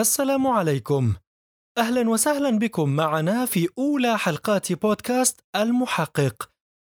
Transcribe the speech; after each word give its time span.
السلام 0.00 0.46
عليكم. 0.46 1.14
أهلا 1.78 2.10
وسهلا 2.10 2.50
بكم 2.58 2.88
معنا 2.88 3.46
في 3.46 3.68
أولى 3.78 4.18
حلقات 4.18 4.72
بودكاست 4.72 5.40
المحقق 5.56 6.50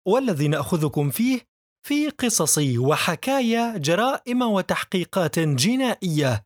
والذي 0.07 0.47
نأخذكم 0.47 1.09
فيه 1.09 1.41
في 1.87 2.09
قصص 2.09 2.57
وحكايا 2.77 3.77
جرائم 3.77 4.41
وتحقيقات 4.41 5.39
جنائية. 5.39 6.43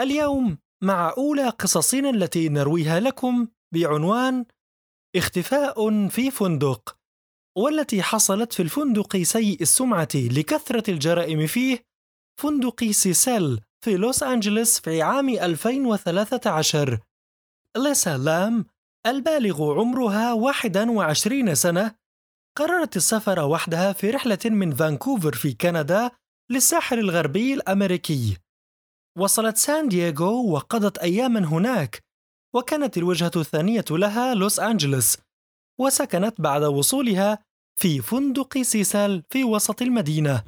اليوم 0.00 0.58
مع 0.82 1.14
أولى 1.16 1.48
قصصنا 1.48 2.10
التي 2.10 2.48
نرويها 2.48 3.00
لكم 3.00 3.48
بعنوان 3.74 4.44
اختفاء 5.16 6.08
في 6.08 6.30
فندق 6.30 6.96
والتي 7.56 8.02
حصلت 8.02 8.52
في 8.52 8.62
الفندق 8.62 9.16
سيء 9.16 9.62
السمعة 9.62 10.08
لكثرة 10.14 10.90
الجرائم 10.90 11.46
فيه 11.46 11.84
فندق 12.40 12.84
سيسيل 12.84 13.60
في 13.84 13.96
لوس 13.96 14.22
أنجلوس 14.22 14.80
في 14.80 15.02
عام 15.02 15.28
2013 15.28 16.98
اليسا 17.76 18.18
لام 18.18 18.66
البالغ 19.06 19.72
عمرها 19.78 20.32
21 20.32 21.54
سنة. 21.54 21.94
قررت 22.58 22.96
السفر 22.96 23.40
وحدها 23.40 23.92
في 23.92 24.10
رحلة 24.10 24.38
من 24.44 24.74
فانكوفر 24.74 25.32
في 25.32 25.52
كندا 25.52 26.10
للساحل 26.50 26.98
الغربي 26.98 27.54
الأمريكي. 27.54 28.36
وصلت 29.18 29.56
سان 29.56 29.88
دييغو 29.88 30.52
وقضت 30.52 30.98
أياما 30.98 31.40
هناك 31.44 32.02
وكانت 32.54 32.98
الوجهة 32.98 33.32
الثانية 33.36 33.84
لها 33.90 34.34
لوس 34.34 34.60
أنجلوس 34.60 35.18
وسكنت 35.80 36.40
بعد 36.40 36.62
وصولها 36.62 37.38
في 37.80 38.00
فندق 38.00 38.62
سيسال 38.62 39.22
في 39.30 39.44
وسط 39.44 39.82
المدينة. 39.82 40.42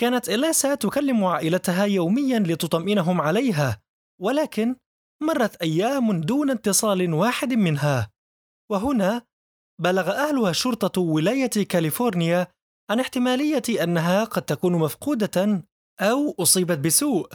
كانت 0.00 0.28
إليسا 0.28 0.74
تكلم 0.74 1.24
عائلتها 1.24 1.84
يوميا 1.84 2.38
لتطمئنهم 2.38 3.20
عليها 3.20 3.80
ولكن 4.20 4.76
مرت 5.22 5.56
أيام 5.56 6.20
دون 6.20 6.50
اتصال 6.50 7.14
واحد 7.14 7.52
منها. 7.52 8.10
وهنا 8.70 9.22
بلغ 9.80 10.10
أهل 10.10 10.56
شرطة 10.56 11.00
ولاية 11.00 11.66
كاليفورنيا 11.68 12.46
عن 12.90 13.00
احتمالية 13.00 13.82
أنها 13.82 14.24
قد 14.24 14.42
تكون 14.42 14.72
مفقودة 14.72 15.66
أو 16.00 16.34
أصيبت 16.38 16.78
بسوء. 16.78 17.28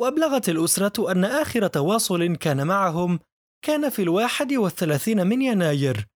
وأبلغت 0.00 0.48
الأسرة 0.48 1.12
أن 1.12 1.24
آخر 1.24 1.66
تواصل 1.66 2.36
كان 2.36 2.66
معهم 2.66 3.20
كان 3.64 3.90
في 3.90 4.02
الواحد 4.02 4.52
والثلاثين 4.52 5.26
من 5.26 5.42
يناير. 5.42 6.06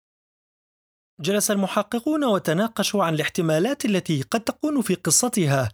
جلس 1.21 1.51
المحققون 1.51 2.25
وتناقشوا 2.25 3.05
عن 3.05 3.15
الاحتمالات 3.15 3.85
التي 3.85 4.23
قد 4.23 4.41
تكون 4.41 4.83
في 4.83 4.95
قصتها 4.95 5.73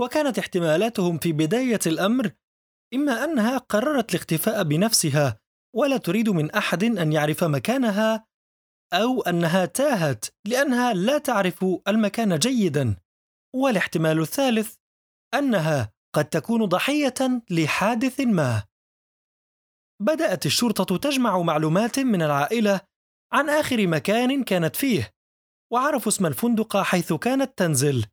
وكانت 0.00 0.38
احتمالاتهم 0.38 1.18
في 1.18 1.32
بداية 1.32 1.80
الأمر 1.86 2.30
إما 2.94 3.24
أنها 3.24 3.58
قررت 3.58 4.10
الاختفاء 4.10 4.62
بنفسها 4.62 5.38
ولا 5.76 5.96
تريد 5.96 6.28
من 6.28 6.50
أحد 6.50 6.84
أن 6.84 7.12
يعرف 7.12 7.44
مكانها 7.44 8.26
أو 8.92 9.22
أنها 9.22 9.66
تاهت 9.66 10.24
لأنها 10.46 10.92
لا 10.92 11.18
تعرف 11.18 11.64
المكان 11.88 12.38
جيدا. 12.38 12.96
والاحتمال 13.54 14.20
الثالث 14.20 14.74
أنها 15.34 15.92
قد 16.14 16.24
تكون 16.24 16.64
ضحية 16.64 17.42
لحادث 17.50 18.20
ما. 18.20 18.64
بدأت 20.02 20.46
الشرطة 20.46 20.96
تجمع 20.96 21.42
معلومات 21.42 21.98
من 21.98 22.22
العائلة 22.22 22.80
عن 23.32 23.48
آخر 23.48 23.86
مكان 23.86 24.44
كانت 24.44 24.76
فيه 24.76 25.14
وعرفوا 25.72 26.12
اسم 26.12 26.26
الفندق 26.26 26.76
حيث 26.76 27.12
كانت 27.12 27.58
تنزل. 27.58 28.06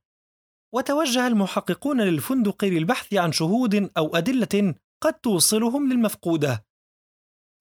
وتوجه 0.74 1.28
المحققون 1.28 2.02
للفندق 2.02 2.66
للبحث 2.66 3.14
عن 3.14 3.32
شهود 3.32 3.92
أو 3.98 4.16
أدلة 4.16 4.76
قد 5.04 5.14
توصلهم 5.14 5.94
للمفقودة. 5.94 6.66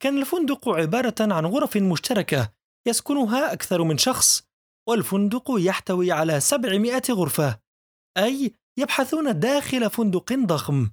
كان 0.03 0.19
الفندق 0.19 0.69
عبارة 0.69 1.15
عن 1.21 1.47
غرف 1.47 1.77
مشتركة 1.77 2.53
يسكنها 2.89 3.53
أكثر 3.53 3.83
من 3.83 3.98
شخص 3.98 4.43
والفندق 4.89 5.45
يحتوي 5.59 6.13
على 6.13 6.41
700 6.41 7.03
غرفة 7.11 7.61
أي 8.17 8.53
يبحثون 8.79 9.41
داخل 9.41 9.91
فندق 9.91 10.33
ضخم. 10.33 10.91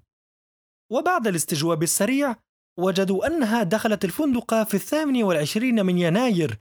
وبعد 0.91 1.27
الاستجواب 1.27 1.83
السريع 1.83 2.35
وجدوا 2.79 3.27
أنها 3.27 3.63
دخلت 3.63 4.05
الفندق 4.05 4.63
في 4.63 4.73
الثامن 4.73 5.23
والعشرين 5.23 5.85
من 5.85 5.97
يناير 5.97 6.59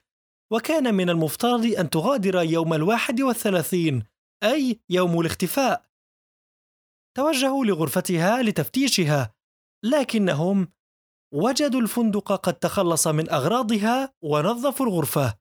وكان 0.53 0.95
من 0.95 1.11
المفترض 1.11 1.67
أن 1.67 1.91
تغادر 1.91 2.43
يوم 2.43 2.75
الواحد 2.75 3.21
والثلاثين 3.21 4.05
أي 4.43 4.81
يوم 4.91 5.21
الاختفاء. 5.21 5.85
توجهوا 7.17 7.65
لغرفتها 7.65 8.43
لتفتيشها 8.43 9.35
لكنهم 9.85 10.73
وجدوا 11.35 11.81
الفندق 11.81 12.33
قد 12.33 12.55
تخلص 12.55 13.07
من 13.07 13.31
أغراضها 13.31 14.15
ونظفوا 14.23 14.87
الغرفة. 14.87 15.35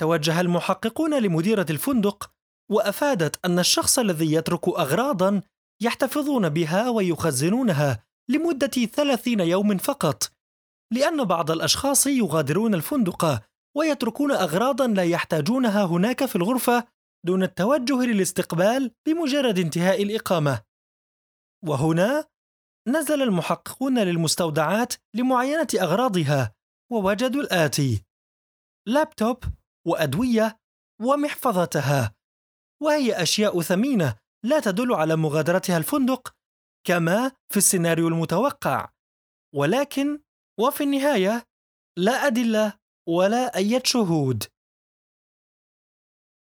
توجه 0.00 0.40
المحققون 0.40 1.22
لمديرة 1.22 1.66
الفندق 1.70 2.30
وأفادت 2.70 3.46
أن 3.46 3.58
الشخص 3.58 3.98
الذي 3.98 4.32
يترك 4.32 4.68
أغراضا 4.68 5.42
يحتفظون 5.82 6.48
بها 6.48 6.90
ويخزنونها. 6.90 8.07
لمدة 8.30 8.86
ثلاثين 8.86 9.40
يوم 9.40 9.78
فقط 9.78 10.32
لأن 10.92 11.24
بعض 11.24 11.50
الأشخاص 11.50 12.06
يغادرون 12.06 12.74
الفندق 12.74 13.42
ويتركون 13.76 14.32
أغراضا 14.32 14.86
لا 14.86 15.02
يحتاجونها 15.02 15.84
هناك 15.84 16.24
في 16.24 16.36
الغرفة 16.36 16.84
دون 17.26 17.42
التوجه 17.42 18.04
للاستقبال 18.04 18.90
بمجرد 19.06 19.58
انتهاء 19.58 20.02
الإقامة. 20.02 20.62
وهنا 21.64 22.24
نزل 22.88 23.22
المحققون 23.22 23.98
للمستودعات 23.98 24.94
لمعاينة 25.14 25.66
أغراضها 25.80 26.54
ووجدوا 26.92 27.42
الآتي 27.42 28.04
لابتوب 28.88 29.44
وأدوية 29.86 30.58
ومحفظتها 31.02 32.14
وهي 32.82 33.22
أشياء 33.22 33.62
ثمينة 33.62 34.16
لا 34.44 34.60
تدل 34.60 34.94
على 34.94 35.16
مغادرتها 35.16 35.76
الفندق 35.76 36.34
كما 36.88 37.32
في 37.52 37.56
السيناريو 37.56 38.08
المتوقع. 38.08 38.88
ولكن 39.54 40.20
وفي 40.60 40.84
النهاية 40.84 41.46
لا 41.98 42.12
أدلة 42.26 42.78
ولا 43.08 43.56
أي 43.56 43.80
شهود. 43.84 44.44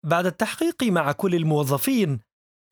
بعد 0.05 0.25
التحقيق 0.25 0.83
مع 0.83 1.11
كل 1.11 1.35
الموظفين 1.35 2.19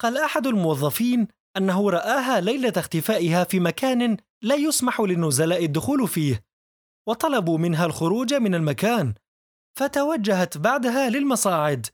قال 0.01 0.17
أحد 0.17 0.47
الموظفين 0.47 1.27
أنه 1.57 1.89
رآها 1.89 2.41
ليلة 2.41 2.73
اختفائها 2.77 3.43
في 3.43 3.59
مكان 3.59 4.17
لا 4.43 4.55
يسمح 4.55 5.01
للنزلاء 5.01 5.65
الدخول 5.65 6.07
فيه 6.07 6.43
وطلبوا 7.07 7.57
منها 7.57 7.85
الخروج 7.85 8.33
من 8.33 8.55
المكان 8.55 9.13
فتوجهت 9.79 10.57
بعدها 10.57 11.09
للمصاعد 11.09 11.87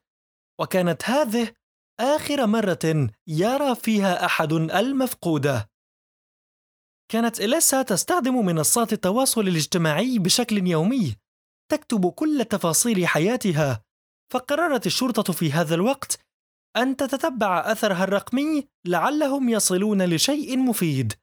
وكانت 0.59 1.09
هذه 1.09 1.53
آخر 1.99 2.47
مرة 2.47 3.09
يرى 3.27 3.75
فيها 3.75 4.25
أحد 4.25 4.53
المفقودة. 4.53 5.69
كانت 7.11 7.41
إليسا 7.41 7.81
تستخدم 7.81 8.45
منصات 8.45 8.93
التواصل 8.93 9.41
الاجتماعي 9.41 10.19
بشكل 10.19 10.67
يومي، 10.67 11.15
تكتب 11.71 12.11
كل 12.11 12.45
تفاصيل 12.49 13.07
حياتها، 13.07 13.83
فقررت 14.33 14.85
الشرطة 14.85 15.33
في 15.33 15.51
هذا 15.51 15.75
الوقت 15.75 16.19
أن 16.77 16.97
تتتبع 16.97 17.71
أثرها 17.71 18.03
الرقمي 18.03 18.67
لعلهم 18.85 19.49
يصلون 19.49 20.05
لشيء 20.05 20.57
مفيد. 20.57 21.13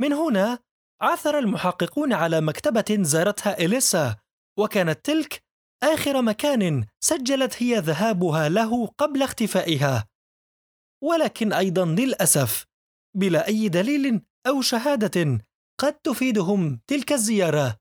من 0.00 0.12
هنا 0.12 0.58
عثر 1.02 1.38
المحققون 1.38 2.12
على 2.12 2.40
مكتبة 2.40 2.98
زارتها 3.00 3.58
إليسا، 3.58 4.16
وكانت 4.58 5.04
تلك 5.04 5.42
آخر 5.82 6.22
مكان 6.22 6.86
سجلت 7.00 7.62
هي 7.62 7.78
ذهابها 7.78 8.48
له 8.48 8.86
قبل 8.86 9.22
اختفائها. 9.22 10.08
ولكن 11.02 11.52
أيضا 11.52 11.84
للأسف 11.84 12.66
بلا 13.16 13.46
أي 13.46 13.68
دليل 13.68 14.22
أو 14.46 14.62
شهادة 14.62 15.44
قد 15.80 15.94
تفيدهم 15.94 16.80
تلك 16.86 17.12
الزيارة. 17.12 17.76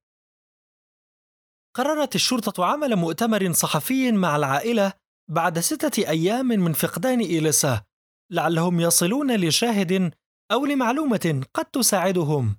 قررت 1.76 2.16
الشرطة 2.16 2.66
عمل 2.66 2.96
مؤتمر 2.96 3.54
صحفي 3.54 4.12
مع 4.12 4.36
العائلة 4.36 4.94
بعد 5.30 5.60
ستة 5.60 6.10
أيام 6.10 6.48
من 6.48 6.74
فقدان 6.74 7.20
إيليسا 7.20 7.84
لعلهم 8.32 8.80
يصلون 8.80 9.36
لشاهد 9.36 10.14
أو 10.52 10.66
لمعلومة 10.66 11.46
قد 11.54 11.66
تساعدهم. 11.66 12.58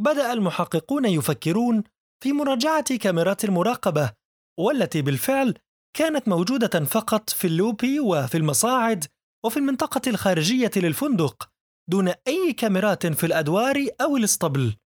بدأ 0.00 0.32
المحققون 0.32 1.04
يفكرون 1.04 1.84
في 2.22 2.32
مراجعة 2.32 2.96
كاميرات 2.96 3.44
المراقبة 3.44 4.23
والتي 4.58 5.02
بالفعل 5.02 5.54
كانت 5.96 6.28
موجودة 6.28 6.84
فقط 6.84 7.30
في 7.30 7.46
اللوبي 7.46 8.00
وفي 8.00 8.36
المصاعد 8.36 9.04
وفي 9.44 9.56
المنطقة 9.56 10.00
الخارجية 10.06 10.70
للفندق 10.76 11.48
دون 11.90 12.08
أي 12.08 12.52
كاميرات 12.52 13.06
في 13.06 13.26
الأدوار 13.26 13.86
أو 14.00 14.16
الاسطبل. 14.16 14.76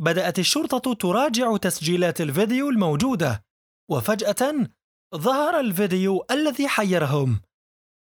بدأت 0.00 0.38
الشرطة 0.38 0.94
تراجع 0.94 1.56
تسجيلات 1.56 2.20
الفيديو 2.20 2.70
الموجودة، 2.70 3.44
وفجأة 3.90 4.68
ظهر 5.14 5.60
الفيديو 5.60 6.24
الذي 6.30 6.68
حيرهم. 6.68 7.40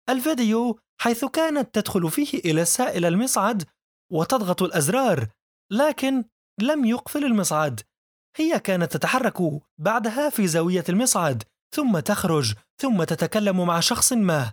الفيديو 0.08 0.78
حيث 1.00 1.24
كانت 1.24 1.74
تدخل 1.74 2.10
فيه 2.10 2.38
إلى 2.38 2.64
إلى 2.80 3.08
المصعد 3.08 3.64
وتضغط 4.12 4.62
الأزرار 4.62 5.28
لكن 5.72 6.24
لم 6.60 6.84
يقفل 6.84 7.24
المصعد 7.24 7.80
هي 8.36 8.60
كانت 8.60 8.92
تتحرك 8.92 9.38
بعدها 9.78 10.30
في 10.30 10.46
زاوية 10.46 10.84
المصعد 10.88 11.42
ثم 11.74 11.98
تخرج 11.98 12.54
ثم 12.80 13.04
تتكلم 13.04 13.66
مع 13.66 13.80
شخص 13.80 14.12
ما 14.12 14.52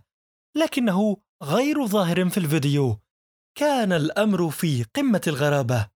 لكنه 0.58 1.18
غير 1.44 1.86
ظاهر 1.86 2.30
في 2.30 2.38
الفيديو. 2.38 3.00
كان 3.58 3.94
الأمر 3.94 4.50
في 4.50 4.84
قمة 4.84 5.22
الغرابة. 5.28 5.90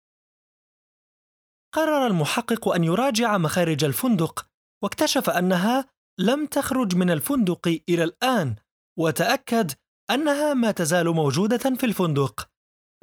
قرر 1.75 2.07
المحقق 2.07 2.69
أن 2.69 2.83
يراجع 2.83 3.37
مخارج 3.37 3.83
الفندق 3.83 4.47
واكتشف 4.83 5.29
أنها 5.29 5.89
لم 6.19 6.45
تخرج 6.45 6.95
من 6.95 7.09
الفندق 7.09 7.67
إلى 7.89 8.03
الآن 8.03 8.55
وتأكد 8.99 9.71
أنها 10.11 10.53
ما 10.53 10.71
تزال 10.71 11.09
موجودة 11.09 11.57
في 11.57 11.85
الفندق. 11.85 12.49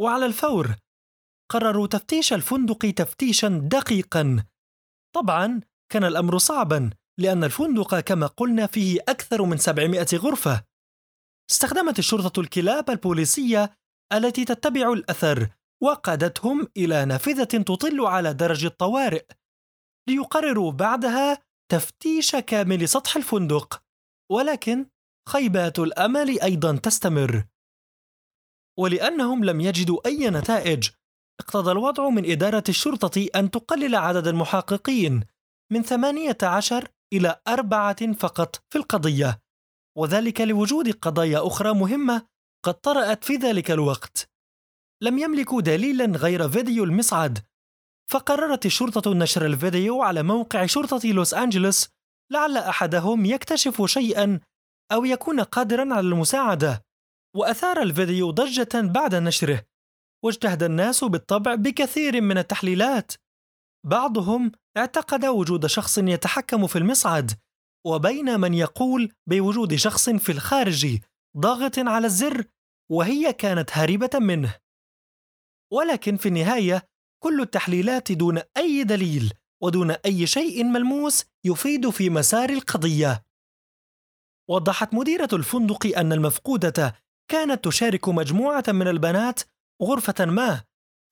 وعلى 0.00 0.26
الفور 0.26 0.76
قرروا 1.50 1.86
تفتيش 1.86 2.32
الفندق 2.32 2.90
تفتيشا 2.96 3.48
دقيقا. 3.48 4.44
طبعا 5.14 5.60
كان 5.92 6.04
الأمر 6.04 6.38
صعبا 6.38 6.90
لأن 7.18 7.44
الفندق 7.44 8.00
كما 8.00 8.26
قلنا 8.26 8.66
فيه 8.66 9.00
أكثر 9.08 9.42
من 9.44 9.56
700 9.56 10.06
غرفة. 10.14 10.64
استخدمت 11.50 11.98
الشرطة 11.98 12.40
الكلاب 12.40 12.90
البوليسية 12.90 13.78
التي 14.12 14.44
تتبع 14.44 14.92
الأثر 14.92 15.48
وقادتهم 15.82 16.66
إلى 16.76 17.04
نافذة 17.04 17.44
تطل 17.44 18.00
على 18.00 18.34
درج 18.34 18.64
الطوارئ 18.64 19.26
ليقرروا 20.08 20.72
بعدها 20.72 21.42
تفتيش 21.72 22.36
كامل 22.36 22.88
سطح 22.88 23.16
الفندق. 23.16 23.82
ولكن 24.32 24.86
خيبات 25.28 25.78
الأمل 25.78 26.40
أيضا 26.40 26.76
تستمر. 26.76 27.44
ولأنهم 28.78 29.44
لم 29.44 29.60
يجدوا 29.60 30.06
أي 30.06 30.30
نتائج 30.30 30.90
اقتضى 31.40 31.72
الوضع 31.72 32.08
من 32.08 32.30
إدارة 32.30 32.64
الشرطة 32.68 33.26
أن 33.36 33.50
تقلل 33.50 33.94
عدد 33.94 34.26
المحققين 34.26 35.24
من 35.72 35.82
18 35.82 36.88
إلى 37.12 37.40
أربعة 37.48 38.12
فقط 38.12 38.62
في 38.70 38.78
القضية 38.78 39.38
وذلك 39.98 40.40
لوجود 40.40 40.90
قضايا 40.90 41.46
أخرى 41.46 41.74
مهمة 41.74 42.26
قد 42.64 42.74
طرأت 42.74 43.24
في 43.24 43.34
ذلك 43.34 43.70
الوقت. 43.70 44.30
لم 45.02 45.18
يملكوا 45.18 45.60
دليلا 45.60 46.04
غير 46.04 46.48
فيديو 46.48 46.84
المصعد 46.84 47.38
فقررت 48.10 48.66
الشرطة 48.66 49.14
نشر 49.14 49.46
الفيديو 49.46 50.02
على 50.02 50.22
موقع 50.22 50.66
شرطة 50.66 51.08
لوس 51.08 51.34
أنجلوس 51.34 51.88
لعل 52.32 52.56
أحدهم 52.56 53.24
يكتشف 53.24 53.82
شيئا 53.86 54.40
أو 54.92 55.04
يكون 55.04 55.40
قادرا 55.40 55.94
على 55.94 56.08
المساعدة 56.08 56.84
وأثار 57.36 57.82
الفيديو 57.82 58.30
ضجة 58.30 58.68
بعد 58.74 59.14
نشره. 59.14 59.64
واجتهد 60.24 60.62
الناس 60.62 61.04
بالطبع 61.04 61.54
بكثير 61.54 62.20
من 62.20 62.38
التحليلات 62.38 63.12
بعضهم 63.86 64.52
اعتقد 64.76 65.24
وجود 65.24 65.66
شخص 65.66 65.98
يتحكم 65.98 66.66
في 66.66 66.78
المصعد 66.78 67.32
وبين 67.86 68.40
من 68.40 68.54
يقول 68.54 69.12
بوجود 69.26 69.74
شخص 69.74 70.10
في 70.10 70.32
الخارج 70.32 70.98
ضاغط 71.36 71.78
على 71.78 72.06
الزر 72.06 72.44
وهي 72.90 73.32
كانت 73.32 73.70
هاربة 73.72 74.10
منه 74.14 74.54
ولكن 75.72 76.16
في 76.16 76.28
النهاية 76.28 76.88
كل 77.22 77.40
التحليلات 77.40 78.12
دون 78.12 78.40
أي 78.56 78.84
دليل 78.84 79.32
ودون 79.62 79.90
أي 79.90 80.26
شيء 80.26 80.64
ملموس 80.64 81.24
يفيد 81.44 81.90
في 81.90 82.10
مسار 82.10 82.50
القضية. 82.50 83.24
وضحت 84.50 84.94
مديرة 84.94 85.28
الفندق 85.32 85.98
أن 85.98 86.12
المفقودة 86.12 86.94
كانت 87.30 87.64
تشارك 87.64 88.08
مجموعة 88.08 88.64
من 88.68 88.88
البنات 88.88 89.40
غرفة 89.82 90.24
ما، 90.24 90.62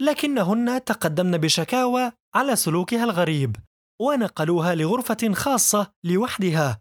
لكنهن 0.03 0.85
تقدمن 0.85 1.39
بشكاوى 1.39 2.13
على 2.35 2.57
سلوكها 2.57 3.05
الغريب، 3.05 3.57
ونقلوها 4.03 4.75
لغرفة 4.75 5.33
خاصة 5.33 5.93
لوحدها. 6.05 6.81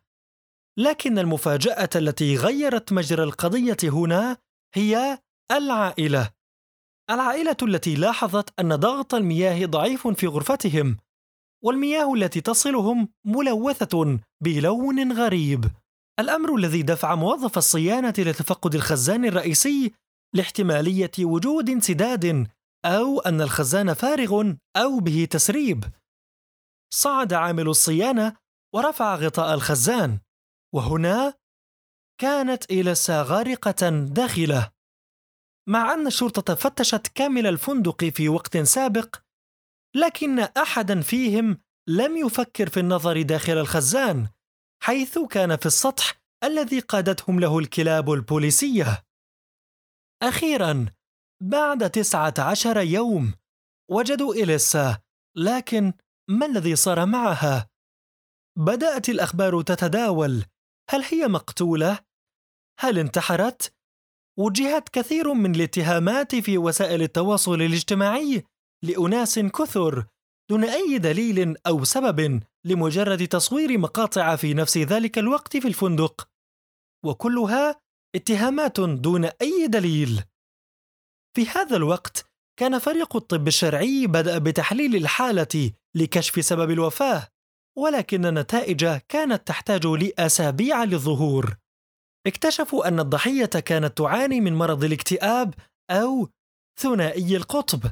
لكن 0.79 1.19
المفاجأة 1.19 1.89
التي 1.95 2.35
غيرت 2.35 2.93
مجرى 2.93 3.23
القضية 3.23 3.77
هنا 3.83 4.37
هي 4.75 5.19
العائلة. 5.51 6.31
العائلة 7.09 7.57
التي 7.63 7.95
لاحظت 7.95 8.59
أن 8.59 8.75
ضغط 8.75 9.13
المياه 9.13 9.65
ضعيف 9.65 10.07
في 10.07 10.27
غرفتهم، 10.27 10.97
والمياه 11.63 12.13
التي 12.13 12.41
تصلهم 12.41 13.09
ملوثة 13.25 14.19
بلون 14.43 15.11
غريب. 15.11 15.65
الأمر 16.19 16.55
الذي 16.55 16.81
دفع 16.81 17.15
موظف 17.15 17.57
الصيانة 17.57 18.13
لتفقد 18.17 18.75
الخزان 18.75 19.25
الرئيسي 19.25 19.93
لاحتمالية 20.35 21.11
وجود 21.19 21.69
انسداد 21.69 22.47
أو 22.85 23.19
أن 23.19 23.41
الخزان 23.41 23.93
فارغ 23.93 24.53
أو 24.75 24.99
به 24.99 25.27
تسريب. 25.31 25.83
صعد 26.93 27.33
عامل 27.33 27.67
الصيانة 27.67 28.37
ورفع 28.75 29.15
غطاء 29.15 29.53
الخزان، 29.53 30.19
وهنا 30.73 31.33
كانت 32.21 32.71
إيلسا 32.71 33.21
غارقة 33.21 33.89
داخلة. 33.89 34.71
مع 35.69 35.93
أن 35.93 36.07
الشرطة 36.07 36.55
فتشت 36.55 37.07
كامل 37.07 37.47
الفندق 37.47 38.05
في 38.05 38.29
وقت 38.29 38.57
سابق 38.57 39.15
لكن 39.95 40.39
أحدا 40.39 41.01
فيهم 41.01 41.57
لم 41.89 42.17
يفكر 42.17 42.69
في 42.69 42.79
النظر 42.79 43.21
داخل 43.21 43.57
الخزان 43.57 44.27
حيث 44.83 45.19
كان 45.19 45.55
في 45.55 45.65
السطح 45.65 46.21
الذي 46.43 46.79
قادتهم 46.79 47.39
له 47.39 47.59
الكلاب 47.59 48.11
البوليسية 48.11 49.05
أخيرا 50.23 50.85
بعد 51.43 51.89
تسعة 51.89 52.33
عشر 52.39 52.77
يوم 52.77 53.33
وجدوا 53.91 54.33
إليسا 54.33 55.01
لكن 55.37 55.93
ما 56.29 56.45
الذي 56.45 56.75
صار 56.75 57.05
معها؟ 57.05 57.69
بدأت 58.57 59.09
الأخبار 59.09 59.61
تتداول 59.61 60.45
هل 60.89 61.03
هي 61.03 61.27
مقتولة؟ 61.27 61.99
هل 62.79 62.99
انتحرت؟ 62.99 63.73
وجهت 64.39 64.89
كثير 64.89 65.33
من 65.33 65.55
الاتهامات 65.55 66.35
في 66.35 66.57
وسائل 66.57 67.01
التواصل 67.01 67.61
الاجتماعي 67.61 68.43
لأناس 68.83 69.39
كثر 69.39 70.07
دون 70.49 70.63
أي 70.63 70.97
دليل 70.97 71.57
أو 71.67 71.83
سبب 71.83 72.43
لمجرد 72.65 73.27
تصوير 73.27 73.77
مقاطع 73.77 74.35
في 74.35 74.53
نفس 74.53 74.77
ذلك 74.77 75.17
الوقت 75.17 75.57
في 75.57 75.67
الفندق 75.67 76.29
وكلها 77.05 77.81
اتهامات 78.15 78.79
دون 78.79 79.25
أي 79.25 79.67
دليل. 79.67 80.23
في 81.35 81.47
هذا 81.47 81.75
الوقت 81.75 82.25
كان 82.59 82.79
فريق 82.79 83.15
الطب 83.15 83.47
الشرعي 83.47 84.07
بدأ 84.07 84.37
بتحليل 84.37 84.95
الحالة 84.95 85.71
لكشف 85.95 86.45
سبب 86.45 86.71
الوفاة 86.71 87.27
ولكن 87.77 88.25
النتائج 88.25 88.85
كانت 88.85 89.47
تحتاج 89.47 89.85
لأسابيع 89.85 90.83
للظهور. 90.83 91.57
اكتشفوا 92.27 92.87
أن 92.87 92.99
الضحية 92.99 93.45
كانت 93.45 93.97
تعاني 93.97 94.41
من 94.41 94.55
مرض 94.55 94.83
الاكتئاب 94.83 95.53
أو 95.89 96.29
ثنائي 96.79 97.37
القطب. 97.37 97.91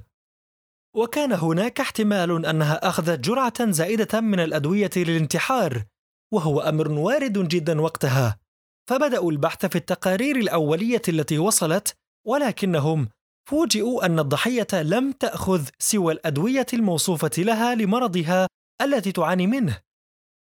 وكان 0.96 1.34
هناك 1.34 1.80
احتمال 1.80 2.46
أنها 2.46 2.90
أخذت 2.90 3.20
جرعة 3.20 3.72
زائدة 3.72 4.22
من 4.22 4.40
الأدوية 4.40 4.92
للانتحار 4.96 5.86
وهو 6.34 6.62
أمر 6.62 6.92
وارد 6.92 7.48
جدا 7.48 7.82
وقتها. 7.82 8.43
فبدأوا 8.90 9.32
البحث 9.32 9.66
في 9.66 9.76
التقارير 9.76 10.36
الأولية 10.36 11.02
التي 11.10 11.38
وصلت 11.38 11.96
ولكنهم 12.28 13.10
فوجئوا 13.50 14.06
أن 14.06 14.20
الضحية 14.20 14.68
لم 14.74 15.12
تأخذ 15.12 15.68
سوى 15.80 16.14
الأدوية 16.14 16.66
الموصوفة 16.74 17.32
لها 17.38 17.76
لمرضها 17.76 18.48
التي 18.82 19.12
تعاني 19.12 19.48
منه 19.48 19.82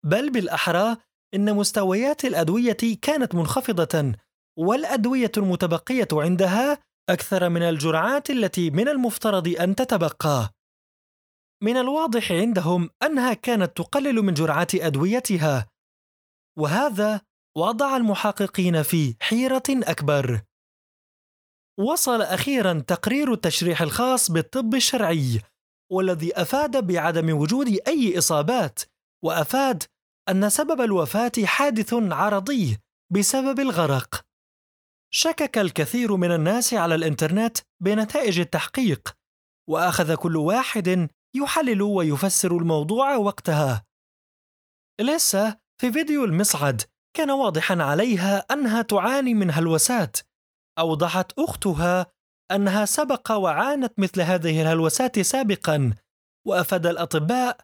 بل 0.06 0.30
بالأحرى 0.30 0.96
إن 1.34 1.56
مستويات 1.56 2.24
الأدوية 2.24 2.76
كانت 3.02 3.34
منخفضة 3.34 4.14
والأدوية 4.58 5.32
المتبقية 5.36 6.08
عندها 6.12 6.78
أكثر 7.10 7.48
من 7.48 7.62
الجرعات 7.62 8.30
التي 8.30 8.70
من 8.70 8.88
المفترض 8.88 9.48
أن 9.48 9.74
تتبقى. 9.74 10.50
من 11.62 11.76
الواضح 11.76 12.32
عندهم 12.32 12.90
أنها 13.02 13.34
كانت 13.34 13.76
تقلل 13.76 14.22
من 14.22 14.34
جرعات 14.34 14.74
أدويتها، 14.74 15.66
وهذا 16.58 17.20
وضع 17.56 17.96
المحققين 17.96 18.82
في 18.82 19.16
حيرة 19.20 19.62
أكبر. 19.70 20.42
وصل 21.78 22.22
أخيرا 22.22 22.84
تقرير 22.86 23.32
التشريح 23.32 23.82
الخاص 23.82 24.30
بالطب 24.30 24.74
الشرعي، 24.74 25.40
والذي 25.92 26.42
أفاد 26.42 26.86
بعدم 26.86 27.36
وجود 27.36 27.66
أي 27.86 28.18
إصابات، 28.18 28.80
وأفاد 29.24 29.82
أن 30.28 30.50
سبب 30.50 30.80
الوفاة 30.80 31.32
حادث 31.44 31.94
عرضي 31.94 32.78
بسبب 33.12 33.60
الغرق. 33.60 34.20
شكك 35.14 35.58
الكثير 35.58 36.16
من 36.16 36.32
الناس 36.32 36.74
على 36.74 36.94
الإنترنت 36.94 37.58
بنتائج 37.82 38.40
التحقيق، 38.40 39.16
وأخذ 39.68 40.14
كل 40.14 40.36
واحد 40.36 41.08
يحلل 41.36 41.82
ويفسر 41.82 42.56
الموضوع 42.56 43.16
وقتها. 43.16 43.84
لسه 45.00 45.58
في 45.80 45.92
فيديو 45.92 46.24
المصعد 46.24 46.82
كان 47.16 47.30
واضحا 47.30 47.82
عليها 47.82 48.38
أنها 48.38 48.82
تعاني 48.82 49.34
من 49.34 49.50
هلوسات. 49.50 50.16
أوضحت 50.78 51.38
أختها 51.38 52.06
أنها 52.52 52.84
سبق 52.84 53.32
وعانت 53.32 53.98
مثل 53.98 54.20
هذه 54.20 54.62
الهلوسات 54.62 55.20
سابقا 55.20 55.94
وأفاد 56.46 56.86
الأطباء 56.86 57.56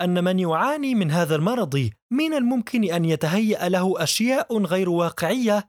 أن 0.00 0.24
من 0.24 0.38
يعاني 0.38 0.94
من 0.94 1.10
هذا 1.10 1.36
المرض 1.36 1.90
من 2.12 2.34
الممكن 2.34 2.84
أن 2.84 3.04
يتهيأ 3.04 3.68
له 3.68 4.02
أشياء 4.02 4.58
غير 4.58 4.90
واقعية 4.90 5.68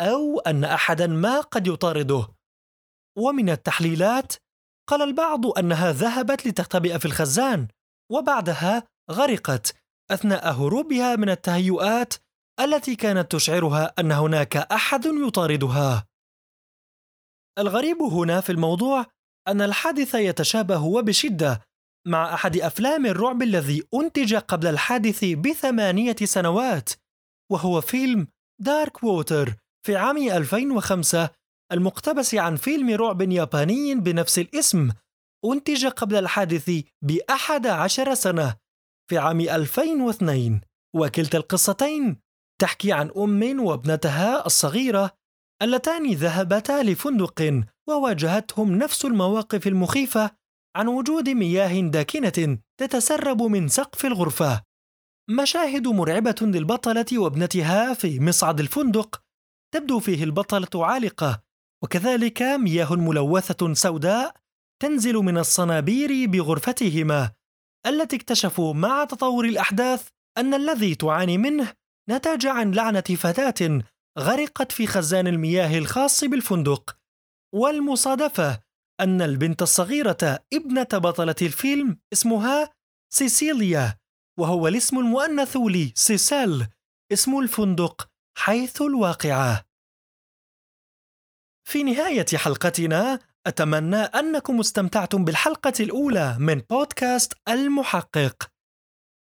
أو 0.00 0.40
أن 0.40 0.64
أحدا 0.64 1.06
ما 1.06 1.40
قد 1.40 1.66
يطارده 1.66 2.28
ومن 3.18 3.50
التحليلات 3.50 4.32
قال 4.88 5.02
البعض 5.02 5.58
أنها 5.58 5.92
ذهبت 5.92 6.46
لتختبئ 6.46 6.98
في 6.98 7.06
الخزان 7.06 7.68
وبعدها 8.12 8.82
غرقت 9.10 9.76
أثناء 10.10 10.52
هروبها 10.52 11.16
من 11.16 11.30
التهيؤات 11.30 12.14
التي 12.60 12.96
كانت 12.96 13.32
تشعرها 13.32 13.94
أن 13.98 14.12
هناك 14.12 14.56
أحد 14.56 15.06
يطاردها. 15.06 16.06
الغريب 17.58 18.02
هنا 18.02 18.40
في 18.40 18.52
الموضوع 18.52 19.06
أن 19.48 19.62
الحادث 19.62 20.14
يتشابه 20.14 20.84
وبشدة 20.84 21.60
مع 22.06 22.34
أحد 22.34 22.56
أفلام 22.56 23.06
الرعب 23.06 23.42
الذي 23.42 23.82
أنتج 23.94 24.34
قبل 24.34 24.66
الحادث 24.66 25.24
بثمانية 25.24 26.16
سنوات 26.24 26.90
وهو 27.52 27.80
فيلم 27.80 28.28
دارك 28.60 29.04
ووتر 29.04 29.54
في 29.86 29.96
عام 29.96 30.16
2005 30.16 31.30
المقتبس 31.72 32.34
عن 32.34 32.56
فيلم 32.56 32.90
رعب 32.90 33.32
ياباني 33.32 33.94
بنفس 33.94 34.38
الاسم 34.38 34.90
أنتج 35.44 35.86
قبل 35.86 36.16
الحادث 36.16 36.70
بأحد 37.02 37.66
عشر 37.66 38.14
سنة 38.14 38.56
في 39.10 39.18
عام 39.18 39.40
2002 39.40 40.60
وكلتا 40.96 41.38
القصتين 41.38 42.25
تحكي 42.58 42.92
عن 42.92 43.10
أم 43.16 43.60
وابنتها 43.60 44.46
الصغيرة 44.46 45.10
اللتان 45.62 46.12
ذهبتا 46.12 46.82
لفندق 46.82 47.64
وواجهتهم 47.88 48.74
نفس 48.78 49.04
المواقف 49.04 49.66
المخيفة 49.66 50.30
عن 50.76 50.88
وجود 50.88 51.28
مياه 51.28 51.80
داكنة 51.80 52.58
تتسرب 52.80 53.42
من 53.42 53.68
سقف 53.68 54.06
الغرفة. 54.06 54.62
مشاهد 55.30 55.88
مرعبة 55.88 56.36
للبطلة 56.42 57.06
وابنتها 57.12 57.94
في 57.94 58.20
مصعد 58.20 58.60
الفندق 58.60 59.22
تبدو 59.74 59.98
فيه 59.98 60.24
البطلة 60.24 60.86
عالقة 60.86 61.42
وكذلك 61.82 62.42
مياه 62.42 62.94
ملوثة 62.94 63.74
سوداء 63.74 64.34
تنزل 64.82 65.14
من 65.14 65.38
الصنابير 65.38 66.26
بغرفتهما 66.30 67.32
التي 67.86 68.16
اكتشفوا 68.16 68.74
مع 68.74 69.04
تطور 69.04 69.44
الأحداث 69.44 70.08
أن 70.38 70.54
الذي 70.54 70.94
تعاني 70.94 71.38
منه 71.38 71.72
نتج 72.08 72.46
عن 72.46 72.70
لعنة 72.70 73.00
فتاة 73.00 73.82
غرقت 74.18 74.72
في 74.72 74.86
خزان 74.86 75.26
المياه 75.26 75.78
الخاص 75.78 76.24
بالفندق 76.24 76.98
والمصادفة 77.54 78.60
أن 79.00 79.22
البنت 79.22 79.62
الصغيرة 79.62 80.38
ابنة 80.52 80.88
بطلة 80.92 81.34
الفيلم 81.42 81.98
اسمها 82.12 82.72
سيسيليا 83.12 83.98
وهو 84.38 84.68
الاسم 84.68 84.98
المؤنث 84.98 85.56
لسيسال 85.56 86.68
اسم 87.12 87.38
الفندق 87.38 88.10
حيث 88.38 88.82
الواقعة 88.82 89.64
في 91.68 91.82
نهاية 91.82 92.26
حلقتنا 92.36 93.18
أتمنى 93.46 93.96
أنكم 93.96 94.60
استمتعتم 94.60 95.24
بالحلقة 95.24 95.72
الأولى 95.80 96.36
من 96.38 96.62
بودكاست 96.70 97.32
المحقق. 97.48 98.50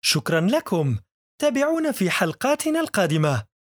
شكرا 0.04 0.40
لكم. 0.40 0.99
تابعونا 1.38 1.93
في 1.93 2.11
حلقاتنا 2.11 2.81
القادمة. 2.81 3.56